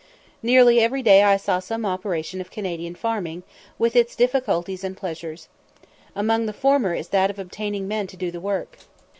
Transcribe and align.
Nearly 0.41 0.79
every 0.79 1.03
day 1.03 1.21
I 1.21 1.37
saw 1.37 1.59
some 1.59 1.85
operation 1.85 2.41
of 2.41 2.49
Canadian 2.49 2.95
farming, 2.95 3.43
with 3.77 3.95
its 3.95 4.15
difficulties 4.15 4.83
and 4.83 4.97
pleasures. 4.97 5.47
Among 6.15 6.47
the 6.47 6.53
former 6.53 6.95
is 6.95 7.09
that 7.09 7.29
of 7.29 7.37
obtaining 7.37 7.87
men 7.87 8.07
to 8.07 8.17
do 8.17 8.31
the 8.31 8.41
work. 8.41 8.79